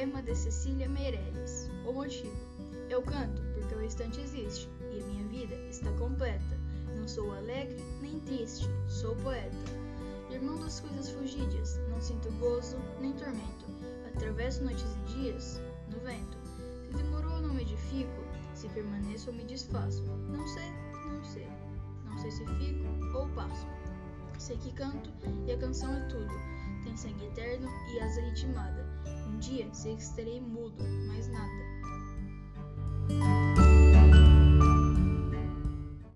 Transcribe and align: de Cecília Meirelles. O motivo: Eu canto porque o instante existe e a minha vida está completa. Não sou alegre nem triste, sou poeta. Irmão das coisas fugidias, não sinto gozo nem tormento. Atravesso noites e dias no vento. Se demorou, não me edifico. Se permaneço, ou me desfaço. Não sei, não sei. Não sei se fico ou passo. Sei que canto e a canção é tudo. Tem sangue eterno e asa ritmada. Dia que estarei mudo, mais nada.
de 0.00 0.34
Cecília 0.34 0.88
Meirelles. 0.88 1.70
O 1.84 1.92
motivo: 1.92 2.34
Eu 2.88 3.02
canto 3.02 3.42
porque 3.52 3.74
o 3.74 3.84
instante 3.84 4.18
existe 4.18 4.66
e 4.90 4.98
a 4.98 5.06
minha 5.06 5.28
vida 5.28 5.54
está 5.68 5.92
completa. 5.92 6.58
Não 6.96 7.06
sou 7.06 7.30
alegre 7.34 7.76
nem 8.00 8.18
triste, 8.20 8.66
sou 8.88 9.14
poeta. 9.16 9.54
Irmão 10.30 10.58
das 10.58 10.80
coisas 10.80 11.10
fugidias, 11.10 11.78
não 11.90 12.00
sinto 12.00 12.30
gozo 12.38 12.78
nem 12.98 13.12
tormento. 13.12 13.66
Atravesso 14.06 14.64
noites 14.64 14.86
e 14.90 15.12
dias 15.12 15.60
no 15.90 16.00
vento. 16.00 16.38
Se 16.86 16.96
demorou, 16.96 17.38
não 17.38 17.52
me 17.52 17.60
edifico. 17.60 18.24
Se 18.54 18.70
permaneço, 18.70 19.28
ou 19.28 19.36
me 19.36 19.44
desfaço. 19.44 20.02
Não 20.02 20.48
sei, 20.48 20.70
não 21.12 21.24
sei. 21.24 21.48
Não 22.06 22.16
sei 22.16 22.30
se 22.30 22.46
fico 22.46 23.18
ou 23.18 23.28
passo. 23.34 23.66
Sei 24.38 24.56
que 24.56 24.72
canto 24.72 25.10
e 25.46 25.52
a 25.52 25.58
canção 25.58 25.94
é 25.94 26.00
tudo. 26.08 26.32
Tem 26.84 26.96
sangue 26.96 27.26
eterno 27.26 27.68
e 27.92 28.00
asa 28.00 28.22
ritmada. 28.22 28.88
Dia 29.50 29.68
que 29.96 30.02
estarei 30.02 30.40
mudo, 30.40 30.80
mais 31.08 31.26
nada. 31.26 31.59